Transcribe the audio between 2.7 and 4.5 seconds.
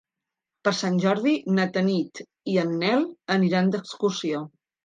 Nel aniran d'excursió.